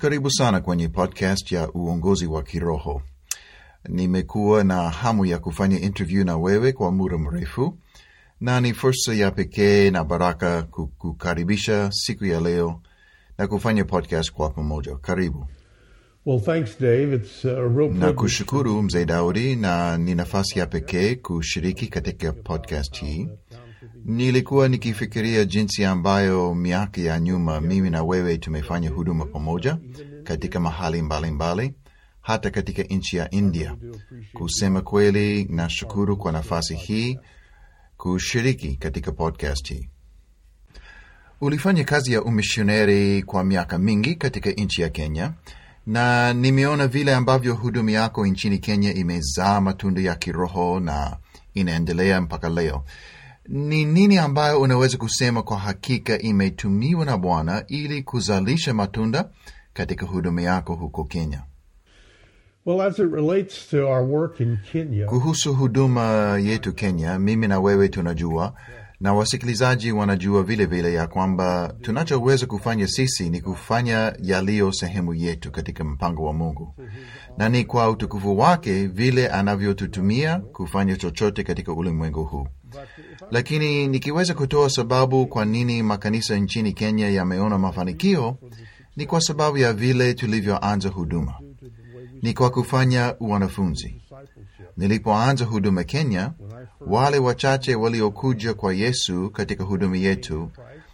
Karibu 0.00 0.30
sana 0.30 0.60
kwenye 0.60 0.88
podcast 0.88 1.52
ya 1.52 1.72
uongozi 1.72 2.26
wa 2.26 2.42
kiroho. 2.42 3.02
Nimekuwa 3.88 4.64
na 4.64 4.90
hamu 4.90 5.26
ya 5.26 5.38
kufanya 5.38 5.80
interview 5.80 6.24
na 6.24 6.36
wewe 6.36 6.72
kwa 6.72 6.92
muda 6.92 7.18
mrefu, 7.18 7.78
na 8.40 8.60
ni 8.60 8.74
fursa 8.74 9.14
ya 9.14 9.30
pekee 9.30 9.90
na 9.90 10.04
baraka 10.04 10.62
kukaribisha 10.98 11.90
siku 11.92 12.24
ya 12.24 12.40
leo 12.40 12.80
na 13.38 13.46
kufanya 13.46 13.84
podcast 13.84 14.32
kwa 14.32 14.50
pamoja. 14.50 14.96
Karibu. 14.96 15.46
Well, 16.26 16.40
thanks, 16.40 16.78
Dave. 16.80 17.16
It's 17.16 17.44
a 17.44 17.68
real 17.68 17.92
Na 17.92 18.12
kushukuru 18.12 18.82
mzee 18.82 19.04
Daudi, 19.04 19.56
na 19.56 19.98
ni 19.98 20.14
nafasi 20.14 20.58
ya 20.58 20.66
pekee 20.66 21.14
kushiriki 21.14 21.86
katika 21.86 22.32
podcast 22.32 23.00
hii. 23.00 23.28
Nilikuwa 24.04 24.68
nikifikiria 24.68 25.44
jinsi 25.44 25.84
ambayo 25.84 26.54
miaka 26.54 27.00
ya 27.00 27.20
nyuma 27.20 27.60
mimi 27.60 27.90
na 27.90 28.02
wewe 28.02 28.38
tumefanya 28.38 28.90
huduma 28.90 29.26
pamoja 29.26 29.78
katika 30.24 30.60
mahali 30.60 31.02
mbalimbali 31.02 31.66
mbali, 31.68 31.74
hata 32.20 32.50
katika 32.50 32.82
nchi 32.82 33.16
ya 33.16 33.30
India. 33.30 33.76
Kusema 34.32 34.80
kweli, 34.80 35.44
nashukuru 35.44 36.16
kwa 36.16 36.32
nafasi 36.32 36.74
hii 36.74 37.18
kushiriki 37.96 38.76
katika 38.76 39.12
podcast 39.12 39.68
hii. 39.68 39.88
Ulifanya 41.40 41.84
kazi 41.84 42.12
ya 42.12 42.22
umishoneri 42.22 43.22
kwa 43.22 43.44
miaka 43.44 43.78
mingi 43.78 44.14
katika 44.14 44.50
nchi 44.50 44.82
ya 44.82 44.88
Kenya, 44.88 45.32
na 45.86 46.32
nimeona 46.32 46.86
vile 46.86 47.14
ambavyo 47.14 47.54
huduma 47.54 47.90
yako 47.90 48.26
nchini 48.26 48.58
Kenya 48.58 48.94
imezaa 48.94 49.60
matunda 49.60 50.00
ya 50.00 50.14
kiroho 50.14 50.80
na 50.80 51.16
inaendelea 51.54 52.20
mpaka 52.20 52.48
leo. 52.48 52.84
Ni 53.52 53.84
nini 53.84 54.18
ambayo 54.18 54.60
unaweza 54.60 54.98
kusema 54.98 55.42
kwa 55.42 55.58
hakika 55.58 56.18
imetumiwa 56.18 57.04
na 57.04 57.16
Bwana 57.18 57.64
ili 57.66 58.02
kuzalisha 58.02 58.74
matunda 58.74 59.28
katika 59.72 60.06
huduma 60.06 60.42
yako 60.42 60.74
huko 60.74 61.04
Kenya? 61.04 61.42
Well, 62.66 62.80
as 62.80 62.98
it 62.98 63.12
relates 63.12 63.68
to 63.70 63.88
our 63.88 64.02
work 64.02 64.40
in 64.40 64.58
Kenya, 64.72 65.06
Kuhusu 65.06 65.54
huduma 65.54 66.38
yetu 66.42 66.72
Kenya, 66.72 67.18
mimi 67.18 67.48
na 67.48 67.60
wewe 67.60 67.88
tunajua 67.88 68.54
na 69.00 69.14
wasikilizaji 69.14 69.92
wanajua 69.92 70.42
vile 70.42 70.66
vile 70.66 70.94
ya 70.94 71.06
kwamba 71.06 71.74
tunachoweza 71.80 72.46
kufanya 72.46 72.86
sisi 72.86 73.30
ni 73.30 73.40
kufanya 73.40 74.16
yaliyo 74.22 74.72
sehemu 74.72 75.14
yetu 75.14 75.50
katika 75.50 75.84
mpango 75.84 76.24
wa 76.24 76.32
Mungu, 76.32 76.74
na 77.38 77.48
ni 77.48 77.64
kwa 77.64 77.90
utukufu 77.90 78.38
wake 78.38 78.86
vile 78.86 79.28
anavyotutumia 79.28 80.38
kufanya 80.38 80.96
chochote 80.96 81.42
katika 81.42 81.72
ulimwengu 81.72 82.24
huu. 82.24 82.48
Lakini 83.30 83.86
nikiweza 83.88 84.34
kutoa 84.34 84.70
sababu 84.70 85.26
kwa 85.26 85.44
nini 85.44 85.82
makanisa 85.82 86.36
nchini 86.36 86.72
Kenya 86.72 87.08
yameona 87.08 87.58
mafanikio, 87.58 88.36
ni 88.96 89.06
kwa 89.06 89.20
sababu 89.20 89.58
ya 89.58 89.72
vile 89.72 90.14
tulivyoanza 90.14 90.88
huduma, 90.88 91.34
ni 92.22 92.34
kwa 92.34 92.50
kufanya 92.50 93.14
wanafunzi. 93.20 94.02
Nilipoanza 94.76 95.44
huduma 95.44 95.84
Kenya, 95.84 96.32
wale 96.86 97.18
wachache 97.18 97.74
waliokuja 97.74 98.54
kwa 98.54 98.74
Yesu 98.74 99.30
katika 99.30 99.64
huduma 99.64 99.96
yetu, 99.96 100.50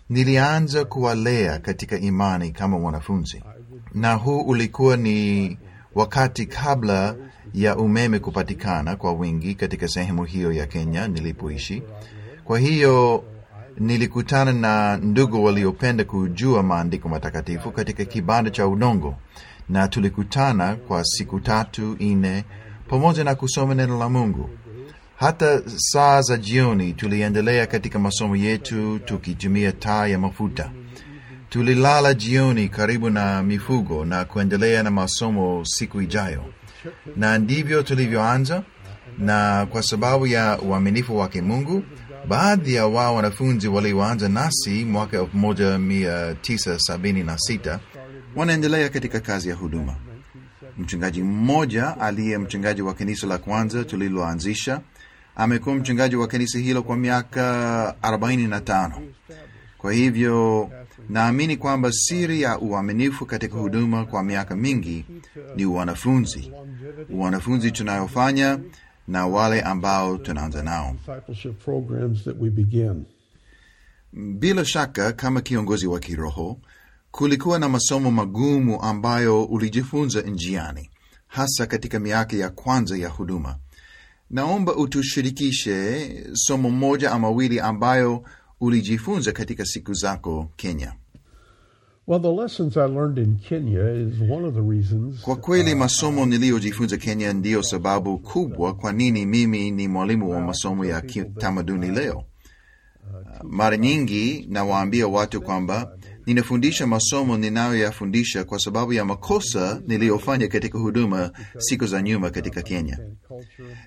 nilianza 0.09 0.85
kuwalea 0.85 1.59
katika 1.59 1.99
imani 1.99 2.51
kama 2.53 2.77
wanafunzi, 2.77 3.43
na 3.95 4.15
huu 4.15 4.41
ulikuwa 4.41 4.97
ni 4.97 5.59
wakati 5.97 6.47
kabla 6.47 7.15
ya 7.55 7.77
umeme 7.77 8.19
kupatikana 8.19 8.97
kwa 8.97 9.13
wingi 9.13 9.55
katika 9.55 9.89
sehemu 9.89 10.25
hiyo 10.25 10.53
ya 10.53 10.67
Kenya 10.67 11.09
nilipoishi. 11.09 11.83
Kwa 12.45 12.59
hiyo 12.59 13.25
nilikutana 13.79 14.53
na 14.53 14.97
ndugu 14.97 15.45
waliopenda 15.45 16.05
kujua 16.05 16.63
maandiko 16.63 17.09
matakatifu 17.09 17.71
katika 17.71 18.05
kibanda 18.05 18.51
cha 18.51 18.67
udongo, 18.69 19.15
na 19.69 19.89
tulikutana 19.89 20.75
kwa 20.77 21.05
siku 21.05 21.41
tatu 21.41 21.97
nne 22.01 22.45
pamoja 22.89 23.25
na 23.25 23.35
kusoma 23.35 23.75
neno 23.75 23.99
la 23.99 24.09
Mungu. 24.09 24.51
Hata 25.17 25.63
saa 25.77 26.21
za 26.23 26.37
jioni 26.37 26.93
tuliendelea 26.93 27.67
katika 27.67 27.99
masomo 27.99 28.37
yetu 28.37 28.99
tukitumia 28.99 29.73
taa 29.73 30.07
ya 30.07 30.19
mafuta. 30.19 30.71
Tulilala 31.49 32.15
jioni 32.15 32.69
karibu 32.69 33.11
na 33.11 33.43
mifugo 33.43 34.05
na 34.05 34.25
kuendelea 34.25 34.83
na 34.83 34.91
masomo 34.91 35.65
siku 35.65 36.01
ijayo, 36.03 36.45
na 37.17 37.39
ndivyo 37.39 37.83
tulivyoanza. 37.83 38.63
Na 39.19 39.67
kwa 39.67 39.83
sababu 39.83 40.27
ya 40.27 40.59
uaminifu 40.59 41.19
wake 41.19 41.43
Mungu, 41.43 41.83
baadhi 42.29 42.75
ya 42.75 42.87
wao 42.87 43.15
wanafunzi 43.15 43.69
walioanza 43.69 44.29
nasi 44.29 44.85
mwaka 44.85 45.17
1976 45.19 47.79
wanaendelea 48.37 48.89
katika 48.89 49.21
kazi 49.21 49.49
ya 49.49 49.55
huduma. 49.55 49.95
Mchungaji 50.79 51.23
mmoja 51.23 52.01
aliye 52.01 52.39
mchungaji 52.39 52.83
wa 52.83 52.95
kanisa 52.95 53.27
la 53.27 53.39
kwanza 53.39 53.85
tuliloanzisha 53.85 54.81
amekuwa 55.37 55.75
mchungaji 55.75 56.17
wa 56.17 56.27
kanisa 56.29 56.59
hilo 56.59 56.83
kwa 56.83 56.97
miaka 56.97 57.95
45. 58.03 58.91
Kwa 59.79 59.93
hivyo 59.93 60.71
naamini 61.09 61.57
kwamba 61.57 61.93
siri 61.93 62.43
ya 62.43 62.59
uaminifu 62.59 63.27
katika 63.27 63.55
huduma 63.59 64.05
kwa 64.05 64.23
miaka 64.25 64.57
mingi 64.57 65.05
ni 65.57 65.67
wanafunzi, 65.67 66.53
wanafunzi 67.11 67.71
tunayofanya 67.73 68.59
na 69.09 69.27
wale 69.27 69.61
ambao 69.63 70.19
tunaanza 70.19 70.63
nao. 70.63 70.97
Bila 74.13 74.65
shaka, 74.65 75.13
kama 75.13 75.41
kiongozi 75.41 75.87
wa 75.87 75.99
kiroho, 76.01 76.59
kulikuwa 77.11 77.59
na 77.59 77.69
masomo 77.69 78.11
magumu 78.11 78.83
ambayo 78.83 79.45
ulijifunza 79.45 80.21
njiani, 80.23 80.91
hasa 81.27 81.67
katika 81.67 81.99
miaka 81.99 82.37
ya 82.37 82.51
kwanza 82.51 82.97
ya 82.97 83.09
huduma. 83.09 83.57
Naomba 84.31 84.75
utushirikishe 84.77 86.09
somo 86.35 86.71
moja 86.71 87.11
ama 87.11 87.19
mawili 87.19 87.61
ambayo 87.61 88.25
ulijifunza 88.61 89.33
katika 89.33 89.65
siku 89.65 89.95
zako 89.95 90.51
Kenya. 90.57 90.95
Well, 92.09 92.23
the 92.23 92.33
lessons 92.43 92.77
I 92.77 92.87
learned 92.89 93.19
in 93.19 93.37
Kenya 93.37 93.81
is 93.91 94.21
one 94.31 94.45
of 94.47 94.55
the 94.55 94.61
reasons. 94.61 95.21
Kwa 95.21 95.37
kweli 95.37 95.75
masomo 95.75 96.27
niliyojifunza 96.27 96.97
Kenya 96.97 97.33
ndiyo 97.33 97.63
sababu 97.63 98.19
kubwa 98.19 98.75
kwa 98.75 98.93
nini 98.93 99.27
mimi 99.27 99.71
ni 99.71 99.89
mwalimu 99.89 100.31
wa 100.31 100.41
masomo 100.41 100.85
ya 100.85 101.01
kitamaduni 101.01 101.89
leo. 101.91 102.25
Mara 103.43 103.77
nyingi 103.77 104.47
nawaambia 104.51 105.09
watu 105.09 105.43
kwamba 105.43 105.99
ninafundisha 106.27 106.87
masomo 106.87 107.37
ninayoyafundisha 107.39 108.45
kwa 108.45 108.59
sababu 108.59 108.93
ya 108.93 109.05
makosa 109.05 109.83
niliyofanya 109.87 110.49
katika 110.49 110.79
huduma 110.79 111.31
siku 111.59 111.87
za 111.87 112.03
nyuma 112.03 112.31
katika 112.31 112.63
Kenya, 112.63 112.99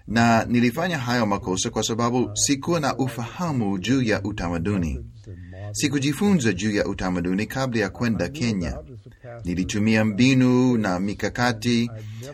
na 0.08 0.46
nilifanya 0.46 0.98
hayo 0.98 1.26
makosa 1.26 1.70
kwa 1.70 1.84
sababu 1.84 2.30
sikuwa 2.34 2.80
na 2.80 2.98
ufahamu 2.98 3.78
juu 3.80 4.02
ya 4.02 4.24
utamaduni. 4.24 5.06
Sikujifunza 5.72 6.54
juu 6.54 6.72
ya 6.72 6.86
utamaduni 6.86 7.46
kabla 7.46 7.82
ya 7.82 7.90
kwenda 7.90 8.30
Kenya. 8.30 8.78
Nilitumia 9.46 10.06
mbinu 10.06 10.78
na 10.78 11.00
mikakati 11.00 11.92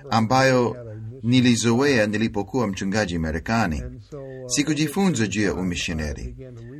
ambayo 0.09 0.77
nilizoea 1.23 2.07
nilipokuwa 2.07 2.67
mchungaji 2.67 3.17
Marekani. 3.19 3.83
Sikujifunza 4.47 5.27
juu 5.27 5.41
ya 5.41 5.53
umishoneri, 5.53 6.35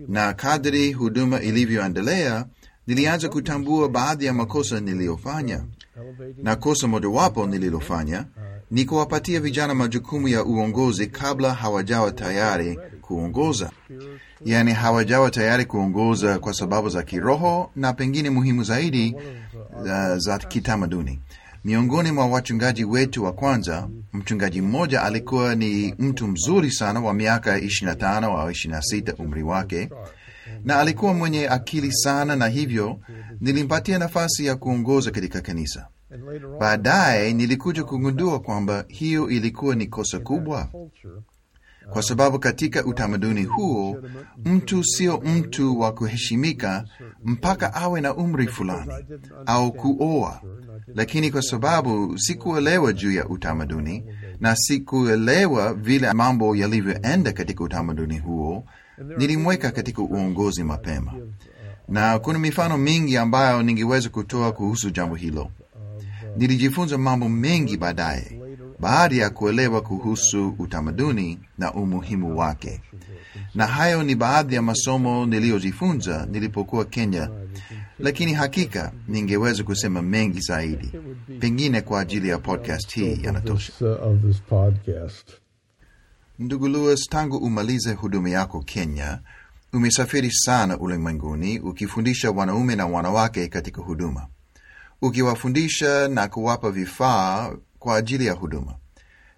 na 0.07 0.33
kadri 0.33 0.92
huduma 0.94 1.42
ilivyoendelea, 1.42 2.45
nilianza 2.87 3.29
kutambua 3.29 3.89
baadhi 3.89 4.25
ya 4.25 4.33
makosa 4.33 4.79
niliyofanya, 4.79 5.63
na 6.43 6.55
kosa 6.55 6.87
mojawapo 6.87 7.47
nililofanya 7.47 8.25
ni 8.71 8.85
kuwapatia 8.85 9.39
vijana 9.39 9.73
majukumu 9.75 10.27
ya 10.27 10.43
uongozi 10.45 11.07
kabla 11.07 11.53
hawajawa 11.53 12.11
tayari 12.11 12.79
kuongoza. 13.01 13.71
Yaani 14.45 14.71
hawajawa 14.73 15.31
tayari 15.31 15.65
kuongoza 15.65 16.39
kwa 16.39 16.53
sababu 16.53 16.89
za 16.89 17.03
kiroho 17.03 17.71
na 17.75 17.93
pengine 17.93 18.29
muhimu 18.29 18.63
zaidi 18.63 19.15
uh, 19.81 20.17
za 20.17 20.37
kitamaduni. 20.37 21.19
Miongoni 21.65 22.11
mwa 22.11 22.25
wachungaji 22.27 22.83
wetu 22.85 23.23
wa 23.23 23.33
kwanza, 23.33 23.87
mchungaji 24.13 24.61
mmoja 24.61 25.03
alikuwa 25.03 25.55
ni 25.55 25.95
mtu 25.99 26.27
mzuri 26.27 26.71
sana 26.71 26.99
wa 26.99 27.13
miaka 27.13 27.57
25 27.59 28.23
au 28.23 28.49
26 28.49 29.13
umri 29.23 29.43
wake, 29.43 29.89
na 30.63 30.80
alikuwa 30.80 31.13
mwenye 31.13 31.47
akili 31.50 31.94
sana, 31.94 32.36
na 32.36 32.47
hivyo 32.47 33.00
nilimpatia 33.42 34.00
nafasi 34.00 34.45
ya 34.45 34.56
kuongoza 34.56 35.12
katika 35.12 35.42
kanisa. 35.42 35.88
Baadaye 36.59 37.33
nilikuja 37.33 37.83
kugundua 37.83 38.39
kwamba 38.39 38.86
hiyo 38.88 39.30
ilikuwa 39.30 39.75
ni 39.75 39.88
kosa 39.88 40.19
kubwa, 40.19 40.68
kwa 41.94 42.03
sababu 42.03 42.39
katika 42.39 42.86
utamaduni 42.86 43.44
huo 43.44 43.97
mtu 44.45 44.83
sio 44.83 45.18
mtu 45.25 45.80
wa 45.80 45.94
kuheshimika 45.94 46.86
mpaka 47.25 47.74
awe 47.74 48.01
na 48.01 48.13
umri 48.15 48.47
fulani 48.47 48.92
au 49.45 49.71
kuoa. 49.71 50.42
Lakini 50.95 51.31
kwa 51.31 51.42
sababu 51.42 52.18
sikuelewa 52.19 52.94
juu 52.94 53.12
ya 53.12 53.27
utamaduni 53.27 54.03
na 54.39 54.56
sikuelewa 54.56 55.74
vile 55.74 56.13
mambo 56.13 56.56
yalivyoenda 56.56 57.31
katika 57.33 57.63
utamaduni 57.63 58.18
huo, 58.19 58.65
nilimweka 59.18 59.71
katika 59.71 60.01
uongozi 60.01 60.63
mapema, 60.63 61.13
na 61.88 62.19
kuna 62.19 62.39
mifano 62.39 62.77
mingi 62.77 63.18
ambayo 63.18 63.63
ningeweza 63.63 64.09
kutoa 64.09 64.51
kuhusu 64.51 64.89
jambo 64.89 65.15
hilo. 65.15 65.51
nilijifunza 66.38 66.97
mambo 66.97 67.30
mengi 67.30 67.77
baadaye. 67.77 68.39
Baada 68.80 69.15
ya 69.15 69.30
kuelewa 69.30 69.81
kuhusu 69.81 70.56
utamaduni 70.59 71.39
na 71.57 71.74
umuhimu 71.74 72.38
wake, 72.39 72.81
na 73.56 73.68
hayo 73.68 74.03
ni 74.03 74.15
baadhi 74.15 74.56
ya 74.56 74.62
masomo 74.62 75.25
niliyojifunza 75.25 76.27
nilipokuwa 76.31 76.86
Kenya, 76.86 77.30
lakini 78.00 78.33
hakika 78.33 78.92
ningeweza 79.07 79.63
kusema 79.63 80.01
mengi 80.01 80.39
zaidi, 80.39 80.92
pengine 81.39 81.81
kwa 81.81 82.00
ajili 82.01 82.30
ya 82.30 82.38
podcast 82.38 82.94
hii 82.95 83.19
yanatosha. 83.24 83.71
This, 83.74 83.81
uh, 83.81 84.07
of 84.07 84.21
this 84.21 84.42
podcast. 84.42 85.30
Ndugu 86.39 86.67
Lewis, 86.67 87.07
tangu 87.09 87.37
umalize 87.37 87.93
huduma 87.93 88.29
yako 88.29 88.61
Kenya, 88.63 89.19
umesafiri 89.73 90.31
sana 90.31 90.77
ulimwenguni 90.79 91.59
ukifundisha 91.59 92.31
wanaume 92.31 92.75
na 92.75 92.85
wanawake 92.87 93.47
katika 93.47 93.81
huduma, 93.81 94.27
ukiwafundisha 95.01 96.07
na 96.07 96.27
kuwapa 96.27 96.71
vifaa 96.71 97.55
kwa 97.79 97.95
ajili 97.97 98.25
ya 98.25 98.33
huduma. 98.33 98.75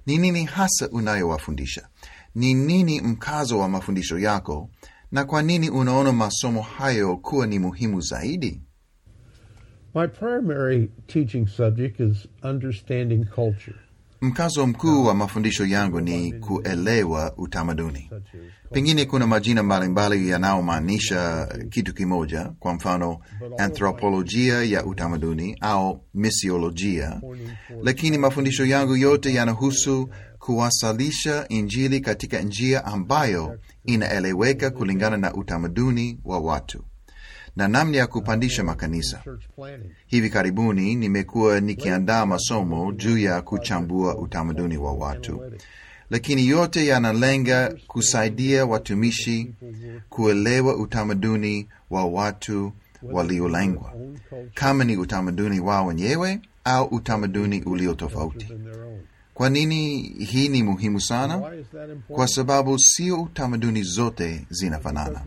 Ni 0.06 0.18
nini 0.18 0.46
hasa 0.46 0.90
unayowafundisha? 0.90 1.88
Ni 2.36 2.54
nini 2.54 3.02
mkazo 3.02 3.60
wa 3.60 3.70
mafundisho 3.70 4.20
yako, 4.20 4.70
na 5.12 5.24
kwa 5.26 5.42
nini 5.44 5.70
unaona 5.70 6.12
masomo 6.12 6.62
hayo 6.62 7.18
kuwa 7.18 7.48
ni 7.48 7.60
muhimu 7.60 8.02
zaidi? 8.02 8.62
My 9.96 10.08
primary 10.08 10.92
teaching 11.08 11.48
subject 11.48 12.00
is 12.00 12.28
understanding 12.44 13.26
culture. 13.26 13.76
Mkazo 14.22 14.68
mkuu 14.68 15.06
wa 15.06 15.14
mafundisho 15.16 15.66
yangu 15.66 16.02
ni 16.02 16.34
kuelewa 16.34 17.34
utamaduni. 17.38 18.12
Pengine 18.72 19.06
kuna 19.06 19.28
majina 19.28 19.64
mbalimbali 19.64 20.30
yanayomaanisha 20.30 21.48
kitu 21.70 21.94
kimoja, 21.94 22.52
kwa 22.60 22.74
mfano 22.74 23.18
anthropolojia 23.58 24.64
ya 24.64 24.86
utamaduni 24.86 25.58
au 25.62 26.02
misiolojia, 26.14 27.22
lakini 27.84 28.18
mafundisho 28.18 28.66
yangu 28.66 28.96
yote 28.96 29.34
yanahusu 29.34 30.10
kuwasilisha 30.40 31.46
Injili 31.50 32.00
katika 32.00 32.42
njia 32.42 32.86
ambayo 32.86 33.60
inaeleweka 33.86 34.70
kulingana 34.72 35.18
na 35.18 35.34
utamaduni 35.34 36.20
wa 36.26 36.40
watu 36.40 36.84
na 37.58 37.68
namna 37.68 37.98
ya 37.98 38.08
kupandisha 38.08 38.64
makanisa. 38.64 39.24
Hivi 40.08 40.30
karibuni 40.30 40.96
nimekuwa 40.96 41.60
nikiandaa 41.60 42.26
masomo 42.26 42.92
juu 42.92 43.18
ya 43.18 43.42
kuchambua 43.42 44.18
utamaduni 44.18 44.78
wa 44.78 44.94
watu, 44.94 45.42
lakini 46.10 46.48
yote 46.48 46.86
yanalenga 46.88 47.76
kusaidia 47.88 48.66
watumishi 48.66 49.52
kuelewa 50.10 50.76
utamaduni 50.76 51.68
wa 51.90 52.06
watu 52.06 52.72
waliolengwa, 53.04 53.94
kama 54.54 54.84
ni 54.84 54.98
utamaduni 54.98 55.60
wao 55.60 55.86
wenyewe 55.86 56.40
au 56.64 56.86
utamaduni 56.86 57.62
ulio 57.64 57.94
tofauti. 57.94 58.48
Kwa 59.38 59.50
nini 59.50 60.02
hii 60.02 60.50
ni 60.50 60.64
muhimu 60.64 61.02
sana? 61.02 61.42
Kwa 62.08 62.28
sababu 62.28 62.80
sio 62.80 63.30
tamaduni 63.34 63.84
zote 63.84 64.46
zinafanana 64.50 65.22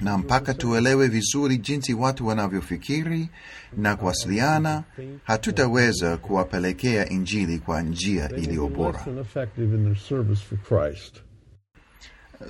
na 0.00 0.18
mpaka 0.18 0.54
tuelewe 0.54 1.08
vizuri 1.08 1.58
jinsi 1.58 1.94
watu 1.94 2.26
wanavyofikiri 2.26 3.28
na 3.76 3.96
kuwasiliana, 3.96 4.82
hatutaweza 5.24 6.16
kuwapelekea 6.16 7.08
Injili 7.08 7.58
kwa 7.58 7.82
njia 7.82 8.30
iliyo 8.36 8.68
bora. 8.68 9.06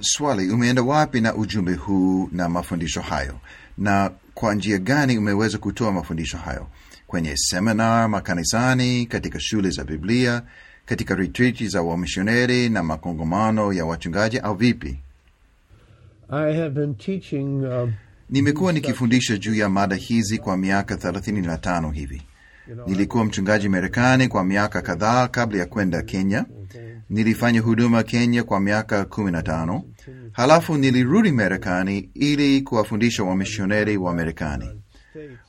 Swali, 0.00 0.50
umeenda 0.50 0.82
wapi 0.82 1.20
na 1.20 1.34
ujumbe 1.34 1.74
huu 1.74 2.28
na 2.32 2.48
mafundisho 2.48 3.00
hayo, 3.00 3.38
na 3.78 4.10
kwa 4.34 4.54
njia 4.54 4.78
gani 4.78 5.18
umeweza 5.18 5.58
kutoa 5.58 5.92
mafundisho 5.92 6.36
hayo? 6.38 6.66
Kwenye 7.06 7.36
seminar, 7.36 8.08
makanisani, 8.08 9.06
katika 9.06 9.40
shule 9.40 9.70
za 9.70 9.84
Biblia, 9.84 10.42
katika 10.86 11.14
retriti 11.14 11.68
za 11.68 11.82
wamishoneri 11.82 12.68
na 12.68 12.82
makongomano 12.82 13.72
ya 13.72 13.84
wachungaji, 13.84 14.38
au 14.38 14.54
vipi? 14.54 14.98
I 16.30 16.54
have 16.56 16.70
been 16.70 16.94
teaching 16.94 17.64
uh, 17.64 17.88
Nimekuwa 18.30 18.72
nikifundisha 18.72 19.36
juu 19.36 19.54
ya 19.54 19.68
mada 19.68 19.96
hizi 19.96 20.38
kwa 20.38 20.56
miaka 20.56 20.94
35 20.94 21.90
hivi. 21.92 22.22
Nilikuwa 22.86 23.24
mchungaji 23.24 23.68
Marekani 23.68 24.28
kwa 24.28 24.44
miaka 24.44 24.82
kadhaa 24.82 25.28
kabla 25.28 25.58
ya 25.58 25.66
kwenda 25.66 26.02
Kenya. 26.02 26.44
Nilifanya 27.10 27.60
huduma 27.60 28.02
Kenya 28.02 28.42
kwa 28.44 28.60
miaka 28.60 29.02
15. 29.02 29.82
Halafu 30.32 30.76
nilirudi 30.76 31.32
Marekani 31.32 32.10
ili 32.14 32.60
kuwafundisha 32.62 33.24
wamishoneri 33.24 33.96
wa 33.96 34.14
Marekani. 34.14 34.81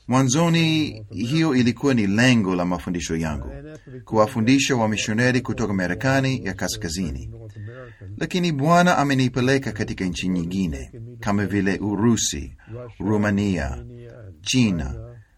Mwanzoni 0.08 1.02
hiyo 1.10 1.54
ilikuwa 1.54 1.94
ni 1.94 2.06
lengo 2.06 2.54
la 2.54 2.64
mafundisho 2.64 3.16
yangu, 3.16 3.50
kuwafundisha 4.04 4.76
wamishoneri 4.76 5.40
kutoka 5.40 5.72
Marekani 5.74 6.44
ya 6.44 6.54
kaskazini. 6.54 7.30
Lakini 8.18 8.52
Bwana 8.52 8.98
amenipeleka 8.98 9.72
katika 9.72 10.04
nchi 10.04 10.28
nyingine 10.28 10.92
kama 11.20 11.46
vile 11.46 11.78
Urusi, 11.78 12.56
Rumania, 12.98 13.84
China, 14.42 14.94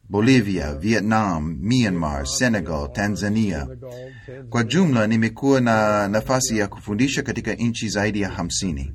Bolivia, 0.09 0.75
Vietnam, 0.75 1.57
Myanmar, 1.61 2.27
Senegal, 2.27 2.93
Tanzania. 2.93 3.59
Senegal, 3.61 3.79
Tanzania, 3.81 4.45
Kwa 4.51 4.65
jumla 4.65 5.07
nimekuwa 5.07 5.61
na 5.61 6.09
nafasi 6.09 6.59
ya 6.59 6.69
kufundisha 6.69 7.23
katika 7.23 7.55
nchi 7.55 7.89
zaidi 7.89 8.21
ya 8.21 8.29
hamsini 8.29 8.93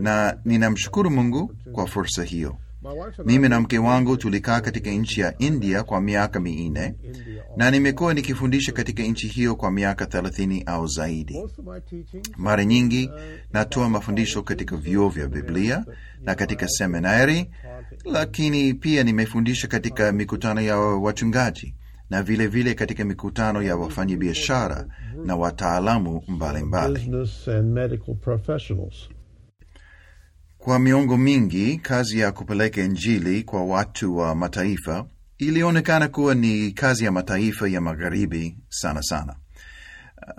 na 0.00 0.36
ninamshukuru 0.44 1.10
Mungu 1.10 1.54
kwa 1.72 1.86
fursa 1.86 2.22
hiyo. 2.24 2.56
Mimi 3.24 3.48
na 3.48 3.60
mke 3.60 3.78
wangu 3.78 4.16
tulikaa 4.16 4.60
katika 4.60 4.90
nchi 4.90 5.20
ya 5.20 5.38
India 5.38 5.82
kwa 5.82 6.00
miaka 6.00 6.40
minne 6.40 6.94
na 7.56 7.70
nimekuwa 7.70 8.14
nikifundisha 8.14 8.72
katika 8.72 9.02
nchi 9.02 9.28
hiyo 9.28 9.56
kwa 9.56 9.70
miaka 9.70 10.06
thelathini 10.06 10.62
au 10.66 10.86
zaidi. 10.86 11.42
Mara 12.36 12.64
nyingi 12.64 13.10
natoa 13.52 13.88
mafundisho 13.88 14.42
katika 14.42 14.76
vyuo 14.76 15.08
vya 15.08 15.26
Biblia 15.28 15.84
na 16.20 16.34
katika 16.34 16.68
seminari, 16.68 17.50
lakini 18.04 18.74
pia 18.74 19.04
nimefundisha 19.04 19.68
katika 19.68 20.12
mikutano 20.12 20.60
ya 20.60 20.76
wachungaji 20.78 21.74
na 22.10 22.22
vile 22.22 22.46
vile 22.46 22.74
katika 22.74 23.04
mikutano 23.04 23.62
ya 23.62 23.76
wafanyabiashara 23.76 24.86
na 25.24 25.36
wataalamu 25.36 26.22
mbalimbali. 26.28 27.10
professionals. 28.20 29.08
Kwa 30.64 30.78
miongo 30.78 31.16
mingi, 31.16 31.76
kazi 31.78 32.18
ya 32.18 32.32
kupeleka 32.32 32.82
Injili 32.82 33.42
kwa 33.42 33.64
watu 33.64 34.16
wa 34.16 34.34
mataifa 34.34 35.06
ilionekana 35.38 36.08
kuwa 36.08 36.34
ni 36.34 36.72
kazi 36.72 37.04
ya 37.04 37.12
mataifa 37.12 37.68
ya 37.68 37.80
magharibi 37.80 38.58
sana 38.68 39.02
sana. 39.02 39.36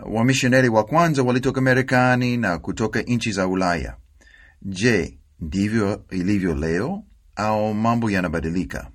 Uh, 0.06 0.16
Wamishoneri 0.16 0.70
wa 0.70 0.84
kwanza 0.84 1.24
walitoka 1.24 1.62
Marekani 1.62 2.38
na 2.38 2.58
kutoka 2.58 3.02
nchi 3.02 3.32
za 3.32 3.48
Ulaya. 3.48 3.96
Je, 4.62 5.18
ndivyo 5.40 6.06
ilivyo 6.12 6.56
leo 6.56 7.04
au 7.36 7.74
mambo 7.74 8.12
yanabadilika? 8.12 8.92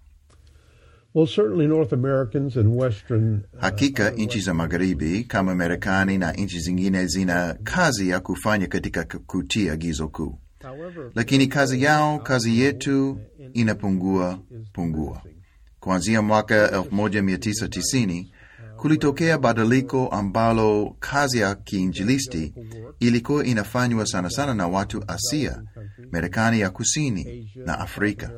Well, 1.14 1.26
certainly 1.28 1.66
North 1.66 1.92
Americans 1.92 2.56
and 2.56 2.80
Western. 2.80 3.34
uh, 3.54 3.60
Hakika 3.60 4.10
nchi 4.10 4.40
za 4.40 4.54
magharibi 4.54 5.24
kama 5.24 5.54
Marekani 5.54 6.18
na 6.18 6.32
nchi 6.32 6.60
zingine 6.60 7.06
zina 7.06 7.56
kazi 7.64 8.08
ya 8.08 8.20
kufanya 8.20 8.66
katika 8.66 9.04
kutia 9.26 9.76
gizo 9.76 10.08
kuu, 10.08 10.38
lakini 11.14 11.46
kazi 11.46 11.82
yao, 11.82 12.18
kazi 12.18 12.60
yetu 12.60 13.20
inapungua 13.52 14.38
pungua. 14.72 15.22
Kuanzia 15.80 16.22
mwaka 16.22 16.66
1990 16.66 18.26
kulitokea 18.78 19.38
badiliko 19.38 20.08
ambalo 20.08 20.96
kazi 21.00 21.38
ya 21.38 21.54
kiinjilisti 21.54 22.54
ilikuwa 23.00 23.44
inafanywa 23.44 24.06
sana 24.06 24.30
sana 24.30 24.54
na 24.54 24.68
watu 24.68 25.04
Asia, 25.08 25.62
Marekani 26.12 26.60
ya 26.60 26.70
kusini 26.70 27.52
na 27.66 27.78
Afrika. 27.78 28.30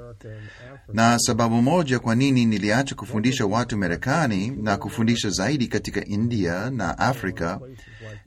Na 0.93 1.19
sababu 1.19 1.63
moja 1.63 1.99
kwa 1.99 2.15
nini 2.15 2.45
niliacha 2.45 2.95
kufundisha 2.95 3.47
watu 3.47 3.79
Marekani 3.79 4.51
na 4.51 4.77
kufundisha 4.77 5.31
zaidi 5.31 5.67
katika 5.67 6.05
India 6.05 6.71
na 6.71 6.99
Afrika 6.99 7.61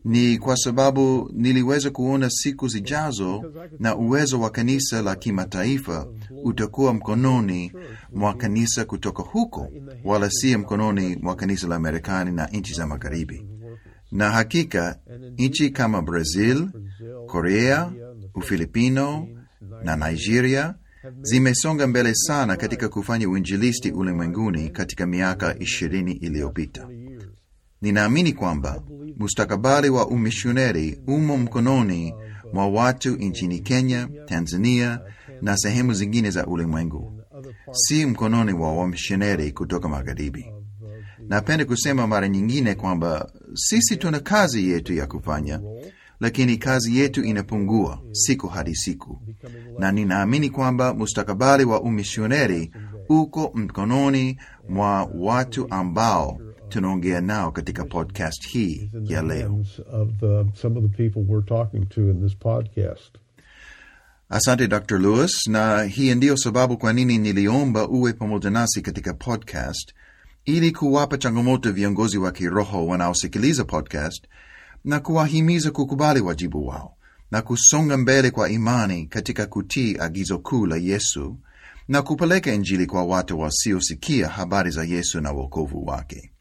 ni 0.05 0.37
kwa 0.37 0.57
sababu 0.57 1.29
niliweza 1.33 1.89
kuona 1.89 2.29
siku 2.29 2.67
zijazo 2.67 3.43
na 3.79 3.95
uwezo 3.95 4.39
wa 4.39 4.49
kanisa 4.49 5.01
la 5.01 5.15
kimataifa 5.15 6.07
utakuwa 6.43 6.93
mkononi 6.93 7.71
mwa 8.15 8.33
kanisa 8.33 8.85
kutoka 8.85 9.23
huko, 9.23 9.69
wala 10.03 10.29
si 10.29 10.57
mkononi 10.57 11.15
mwa 11.21 11.35
kanisa 11.35 11.67
la 11.67 11.79
Marekani 11.79 12.31
na 12.31 12.47
nchi 12.47 12.73
za 12.73 12.87
magharibi. 12.87 13.45
Na 14.11 14.31
hakika 14.31 14.99
nchi 15.37 15.69
kama 15.69 16.01
Brazil, 16.01 16.67
Korea, 17.27 17.91
Ufilipino 18.35 19.27
na 19.83 19.95
Nigeria 19.95 20.75
zimesonga 21.21 21.87
mbele 21.87 22.15
sana 22.15 22.55
katika 22.55 22.89
kufanya 22.89 23.29
uinjilisti 23.29 23.91
ulimwenguni 23.91 24.69
katika 24.69 25.05
miaka 25.05 25.59
ishirini 25.59 26.11
iliyopita. 26.11 26.87
Ninaamini 27.81 28.33
kwamba 28.33 28.83
mustakabali 29.17 29.89
wa 29.89 30.07
umishoneri 30.07 30.99
umo 31.07 31.37
mkononi 31.37 32.13
mwa 32.53 32.67
watu 32.67 33.09
nchini 33.15 33.59
Kenya, 33.59 34.09
Tanzania 34.25 34.99
na 35.41 35.57
sehemu 35.57 35.93
zingine 35.93 36.29
za 36.31 36.45
ulimwengu, 36.45 37.22
si 37.71 38.05
mkononi 38.05 38.53
wa 38.53 38.73
wamishoneri 38.73 39.51
kutoka 39.51 39.89
magharibi. 39.89 40.51
napenda 41.29 41.65
kusema 41.65 42.07
mara 42.07 42.27
nyingine 42.29 42.75
kwamba 42.75 43.31
sisi 43.53 43.97
tuna 43.97 44.19
kazi 44.19 44.69
yetu 44.69 44.93
ya 44.93 45.07
kufanya, 45.07 45.61
lakini 46.19 46.57
kazi 46.57 46.97
yetu 46.99 47.23
inapungua 47.23 48.01
siku 48.11 48.47
hadi 48.47 48.75
siku, 48.75 49.21
na 49.79 49.91
ninaamini 49.91 50.49
kwamba 50.49 50.93
mustakabali 50.93 51.63
wa 51.65 51.81
umisioneri 51.81 52.71
uko 53.09 53.51
mkononi 53.55 54.37
mwa 54.69 55.09
watu 55.15 55.67
ambao 55.69 56.39
tunaongea 56.69 57.21
nao 57.21 57.51
katika 57.51 57.85
podcast 57.85 58.47
hii 58.47 58.91
ya 59.03 59.21
leo. 59.21 59.65
Asante 64.35 64.67
Dr. 64.67 64.99
Lewis, 64.99 65.47
na 65.47 65.83
hii 65.83 66.15
ndiyo 66.15 66.37
sababu 66.37 66.77
kwa 66.77 66.93
nini 66.93 67.17
niliomba 67.17 67.87
uwe 67.87 68.13
pamoja 68.13 68.49
nasi 68.49 68.81
katika 68.81 69.13
podcast 69.13 69.93
ili 70.45 70.71
kuwapa 70.71 71.17
changamoto 71.17 71.71
viongozi 71.71 72.17
wa 72.17 72.31
kiroho 72.31 72.87
wanaosikiliza 72.87 73.63
podcast 73.63 74.25
na 74.85 74.99
kuwahimiza 74.99 75.71
kukubali 75.71 76.21
wajibu 76.21 76.67
wao 76.67 76.95
na 77.31 77.41
kusonga 77.41 77.97
mbele 77.97 78.31
kwa 78.31 78.49
imani 78.49 79.05
katika 79.05 79.45
kutii 79.45 79.97
agizo 79.99 80.39
kuu 80.39 80.65
la 80.65 80.77
Yesu 80.77 81.37
na 81.87 82.01
kupeleka 82.01 82.53
Injili 82.53 82.85
kwa 82.85 83.03
watu 83.03 83.39
wasiosikia 83.39 84.27
habari 84.27 84.71
za 84.71 84.83
Yesu 84.83 85.21
na 85.21 85.31
wokovu 85.31 85.85
wake. 85.85 86.31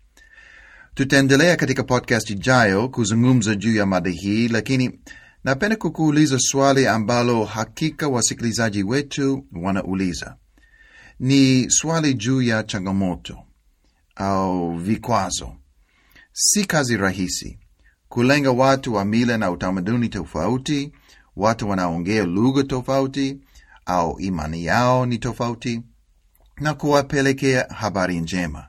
Tutaendelea 0.94 1.56
katika 1.56 1.82
podcast 1.82 2.30
ijayo 2.30 2.88
kuzungumza 2.88 3.54
juu 3.54 3.76
ya 3.76 3.86
mada 3.86 4.10
hii, 4.10 4.48
lakini 4.48 4.98
napenda 5.44 5.76
kukuuliza 5.76 6.38
swali 6.38 6.86
ambalo 6.86 7.44
hakika 7.44 8.08
wasikilizaji 8.08 8.82
wetu 8.82 9.46
wanauliza. 9.52 10.36
Ni 11.20 11.70
swali 11.70 12.14
juu 12.14 12.42
ya 12.42 12.62
changamoto 12.62 13.38
au 14.16 14.74
vikwazo. 14.78 15.56
Si 16.32 16.64
kazi 16.64 16.96
rahisi 16.96 17.58
kulenga 18.08 18.50
watu 18.50 18.94
wa 18.94 19.04
mila 19.04 19.38
na 19.38 19.50
utamaduni 19.50 20.08
tofauti, 20.08 20.92
watu 21.36 21.68
wanaongea 21.68 22.24
lugha 22.24 22.62
tofauti 22.64 23.40
au 23.86 24.20
imani 24.20 24.64
yao 24.64 25.06
ni 25.06 25.18
tofauti, 25.18 25.82
na 26.60 26.74
kuwapelekea 26.74 27.64
habari 27.68 28.20
njema. 28.20 28.66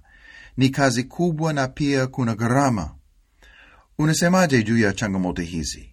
Ni 0.58 0.70
kazi 0.70 1.04
kubwa 1.04 1.54
na 1.54 1.68
pia 1.68 2.08
kuna 2.08 2.36
gharama. 2.36 2.96
Unasemaje 3.98 4.64
juu 4.64 4.78
ya 4.78 4.94
changamoto 4.94 5.42
hizi? 5.42 5.93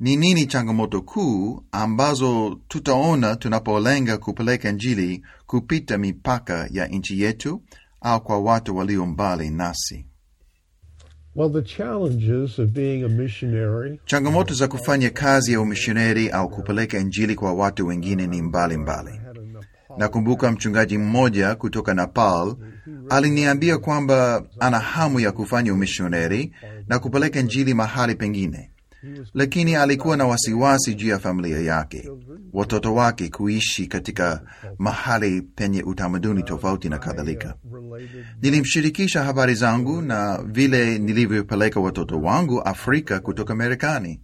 Ni 0.00 0.16
nini 0.16 0.46
changamoto 0.46 1.02
kuu 1.02 1.64
ambazo 1.72 2.58
tutaona 2.68 3.36
tunapolenga 3.36 4.18
kupeleka 4.18 4.68
Injili 4.68 5.22
kupita 5.46 5.98
mipaka 5.98 6.68
ya 6.70 6.86
nchi 6.86 7.20
yetu 7.22 7.62
au 8.00 8.20
kwa 8.22 8.40
watu 8.40 8.76
walio 8.76 9.06
mbali 9.06 9.50
nasi? 9.50 10.06
Well, 11.34 11.50
the 11.52 11.62
challenges 11.62 12.58
of 12.58 12.70
being 12.70 13.04
a 13.04 13.08
missionary 13.08 14.00
Changamoto 14.06 14.54
za 14.54 14.68
kufanya 14.68 15.10
kazi 15.10 15.52
ya 15.52 15.60
umishoneri 15.60 16.28
au 16.30 16.48
kupeleka 16.50 16.98
Injili 16.98 17.34
kwa 17.34 17.52
watu 17.52 17.86
wengine 17.86 18.26
ni 18.26 18.42
mbalimbali. 18.42 19.20
Nakumbuka 19.98 20.52
mchungaji 20.52 20.98
mmoja 20.98 21.54
kutoka 21.54 21.94
Nepal 21.94 22.56
aliniambia 23.10 23.78
kwamba 23.78 24.44
ana 24.60 24.78
hamu 24.78 25.20
ya 25.20 25.32
kufanya 25.32 25.74
umishoneri 25.74 26.52
na 26.88 26.98
kupeleka 26.98 27.40
Injili 27.40 27.74
mahali 27.74 28.14
pengine, 28.14 28.70
lakini 29.34 29.76
alikuwa 29.76 30.16
na 30.16 30.24
wasiwasi 30.26 30.94
juu 30.94 31.08
ya 31.08 31.18
familia 31.18 31.60
yake, 31.60 32.10
watoto 32.52 32.94
wake 32.94 33.28
kuishi 33.28 33.86
katika 33.86 34.42
mahali 34.78 35.42
penye 35.42 35.82
utamaduni 35.82 36.42
tofauti 36.42 36.88
na 36.88 36.98
kadhalika. 36.98 37.54
Nilimshirikisha 38.42 39.24
habari 39.24 39.54
zangu 39.54 40.02
na 40.02 40.42
vile 40.46 40.98
nilivyopeleka 40.98 41.80
watoto 41.80 42.20
wangu 42.20 42.62
Afrika 42.62 43.20
kutoka 43.20 43.54
Marekani, 43.54 44.20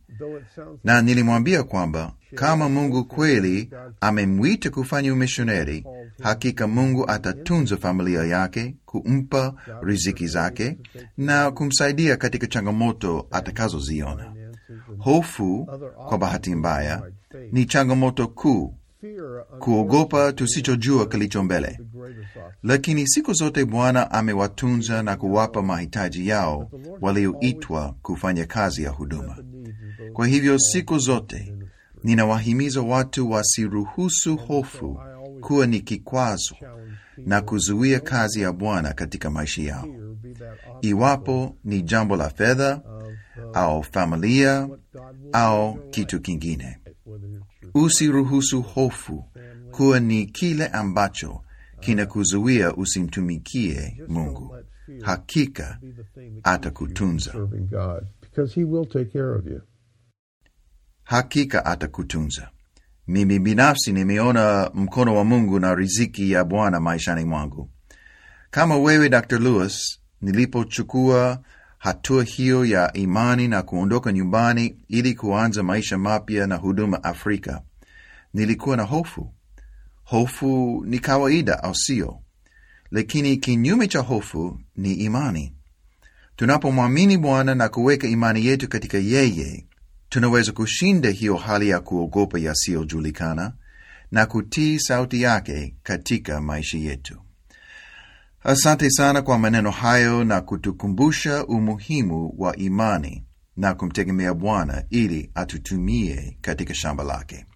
na 0.84 1.02
nilimwambia 1.02 1.62
kwamba 1.62 2.12
kama 2.34 2.68
Mungu 2.68 3.04
kweli 3.04 3.70
amemwita 4.00 4.70
kufanya 4.70 5.12
umishoneri, 5.12 5.84
hakika 6.22 6.66
Mungu 6.66 7.10
atatunza 7.10 7.76
familia 7.76 8.24
yake, 8.24 8.76
kumpa 8.86 9.54
riziki 9.82 10.26
zake 10.26 10.78
na 11.16 11.50
kumsaidia 11.50 12.16
katika 12.16 12.46
changamoto 12.46 13.26
atakazoziona. 13.30 14.37
Hofu, 14.98 15.68
kwa 16.08 16.18
bahati 16.18 16.54
mbaya, 16.54 17.02
ni 17.52 17.64
changamoto 17.64 18.28
kuu, 18.28 18.74
kuogopa 19.58 20.32
tusichojua 20.32 21.06
kilicho 21.08 21.42
mbele. 21.42 21.80
Lakini 22.62 23.08
siku 23.08 23.32
zote 23.32 23.64
Bwana 23.64 24.10
amewatunza 24.10 25.02
na 25.02 25.16
kuwapa 25.16 25.62
mahitaji 25.62 26.28
yao 26.28 26.70
walioitwa 27.00 27.94
kufanya 28.02 28.46
kazi 28.46 28.82
ya 28.82 28.90
huduma. 28.90 29.36
Kwa 30.12 30.26
hivyo 30.26 30.58
siku 30.58 30.98
zote 30.98 31.54
ninawahimiza 32.04 32.82
watu 32.82 33.30
wasiruhusu 33.30 34.36
hofu 34.36 35.00
kuwa 35.40 35.66
ni 35.66 35.80
kikwazo 35.80 36.54
na 37.26 37.40
kuzuia 37.40 38.00
kazi 38.00 38.40
ya 38.40 38.52
Bwana 38.52 38.92
katika 38.92 39.30
maisha 39.30 39.62
yao, 39.62 39.88
iwapo 40.80 41.56
ni 41.64 41.82
jambo 41.82 42.16
la 42.16 42.30
fedha 42.30 42.80
au 43.54 43.82
familia 43.82 44.68
au 45.32 45.78
kitu 45.90 46.20
kingine. 46.20 46.78
Usiruhusu 47.74 48.62
hofu 48.62 49.24
kuwa 49.70 50.00
ni 50.00 50.26
kile 50.26 50.66
ambacho 50.66 51.42
kinakuzuia 51.80 52.74
usimtumikie 52.76 54.02
Mungu. 54.08 54.56
Hakika 55.02 55.78
atakutunza, 56.42 57.34
hakika 61.02 61.66
atakutunza. 61.66 62.50
Mimi 63.06 63.38
binafsi 63.38 63.92
nimeona 63.92 64.70
mkono 64.74 65.16
wa 65.16 65.24
Mungu 65.24 65.60
na 65.60 65.74
riziki 65.74 66.30
ya 66.30 66.44
Bwana 66.44 66.80
maishani 66.80 67.24
mwangu. 67.24 67.70
Kama 68.50 68.76
wewe 68.76 69.08
Dr. 69.08 69.38
Lewis, 69.38 69.98
nilipochukua 70.20 71.42
hatua 71.78 72.24
hiyo 72.24 72.64
ya 72.64 72.92
imani 72.92 73.48
na 73.48 73.62
kuondoka 73.62 74.12
nyumbani 74.12 74.76
ili 74.88 75.14
kuanza 75.14 75.62
maisha 75.62 75.98
mapya 75.98 76.46
na 76.46 76.56
huduma 76.56 77.04
Afrika, 77.04 77.62
nilikuwa 78.34 78.76
na 78.76 78.82
hofu. 78.82 79.32
Hofu 80.04 80.82
ni 80.86 80.98
kawaida, 80.98 81.62
au 81.62 81.74
sio? 81.74 82.20
Lakini 82.90 83.36
kinyume 83.36 83.88
cha 83.88 83.98
hofu 84.00 84.60
ni 84.76 84.92
imani. 84.94 85.54
Tunapomwamini 86.36 87.18
Bwana 87.18 87.54
na 87.54 87.68
kuweka 87.68 88.08
imani 88.08 88.46
yetu 88.46 88.68
katika 88.68 88.98
yeye, 88.98 89.66
tunaweza 90.08 90.52
kushinda 90.52 91.10
hiyo 91.10 91.36
hali 91.36 91.68
ya 91.68 91.80
kuogopa 91.80 92.38
yasiyojulikana 92.38 93.52
na 94.12 94.26
kutii 94.26 94.78
sauti 94.78 95.22
yake 95.22 95.74
katika 95.82 96.40
maisha 96.40 96.78
yetu. 96.78 97.20
Asante 98.44 98.90
sana 98.90 99.22
kwa 99.22 99.38
maneno 99.38 99.70
hayo 99.70 100.24
na 100.24 100.40
kutukumbusha 100.40 101.46
umuhimu 101.46 102.34
wa 102.38 102.56
imani 102.56 103.24
na 103.56 103.74
kumtegemea 103.74 104.34
Bwana 104.34 104.84
ili 104.90 105.30
atutumie 105.34 106.38
katika 106.40 106.74
shamba 106.74 107.04
lake. 107.04 107.46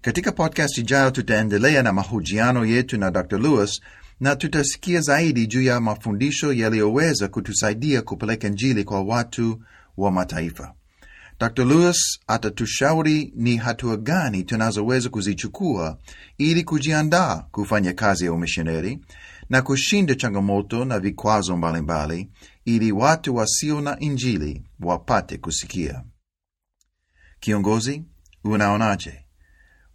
Katika 0.00 0.32
podcast 0.32 0.78
ijayo 0.78 1.10
tutaendelea 1.10 1.82
na 1.82 1.92
mahojiano 1.92 2.66
yetu 2.66 2.98
na 2.98 3.10
Dr. 3.10 3.38
Lewis 3.38 3.80
na 4.20 4.36
tutasikia 4.36 5.00
zaidi 5.00 5.46
juu 5.46 5.62
ya 5.62 5.80
mafundisho 5.80 6.52
yaliyoweza 6.52 7.28
kutusaidia 7.28 8.02
kupeleka 8.02 8.48
Injili 8.48 8.84
kwa 8.84 9.02
watu 9.02 9.62
wa 9.96 10.10
mataifa. 10.10 10.74
Dr. 11.40 11.64
Lewis 11.64 12.20
atatushauri 12.26 13.32
ni 13.36 13.56
hatua 13.56 13.96
gani 13.96 14.42
tunazoweza 14.44 15.08
kuzichukua 15.08 15.98
ili 16.38 16.64
kujiandaa 16.64 17.44
kufanya 17.50 17.92
kazi 17.92 18.24
ya 18.24 18.32
umishoneri 18.32 18.98
na 19.50 19.62
kushinda 19.62 20.14
changamoto 20.14 20.84
na 20.84 20.98
vikwazo 20.98 21.56
mbalimbali 21.56 22.30
ili 22.64 22.92
watu 22.92 23.36
wasio 23.36 23.80
na 23.80 23.98
Injili 23.98 24.62
wapate 24.80 25.38
kusikia. 25.38 26.04
Kiongozi, 27.40 28.04
unaonaje? 28.44 29.24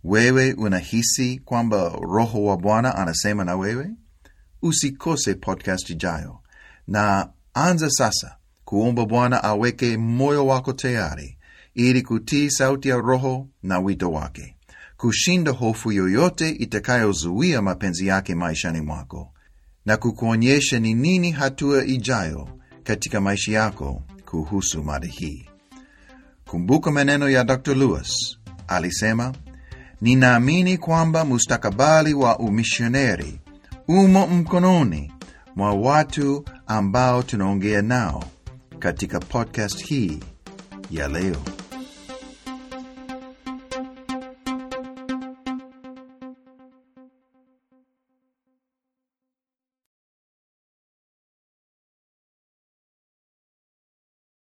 Wewe 0.03 0.53
unahisi 0.53 1.39
kwamba 1.45 1.89
Roho 2.01 2.43
wa 2.43 2.57
Bwana 2.57 2.95
anasema 2.95 3.43
na 3.43 3.55
wewe? 3.55 3.89
Usikose 4.61 5.33
podcast 5.35 5.89
ijayo, 5.89 6.39
na 6.87 7.29
anza 7.53 7.89
sasa 7.89 8.37
kuomba 8.65 9.05
Bwana 9.05 9.43
aweke 9.43 9.97
moyo 9.97 10.47
wako 10.47 10.73
tayari 10.73 11.37
ili 11.73 12.01
kutii 12.01 12.49
sauti 12.51 12.89
ya 12.89 12.97
Roho 12.97 13.49
na 13.63 13.79
wito 13.79 14.11
wake, 14.11 14.55
kushinda 14.97 15.51
hofu 15.51 15.91
yoyote 15.91 16.49
itakayozuia 16.49 17.61
mapenzi 17.61 18.07
yake 18.07 18.35
maishani 18.35 18.81
mwako, 18.81 19.33
na 19.85 19.97
kukuonyesha 19.97 20.79
ni 20.79 20.93
nini 20.93 21.31
hatua 21.31 21.85
ijayo 21.85 22.49
katika 22.83 23.21
maisha 23.21 23.51
yako 23.51 24.01
kuhusu 24.25 24.83
mada 24.83 25.07
hii. 25.07 25.45
Kumbuka 26.47 26.91
maneno 26.91 27.29
ya 27.29 27.43
Dr. 27.43 27.75
Lewis, 27.75 28.37
alisema 28.67 29.33
Ninaamini 30.01 30.77
kwamba 30.77 31.25
mustakabali 31.25 32.13
wa 32.13 32.39
umishoneri 32.39 33.39
umo 33.87 34.27
mkononi 34.27 35.11
mwa 35.55 35.73
watu 35.73 36.45
ambao 36.67 37.23
tunaongea 37.23 37.81
nao 37.81 38.23
katika 38.79 39.19
podcast 39.19 39.85
hii 39.85 40.19
ya 40.91 41.07
leo. 41.07 41.37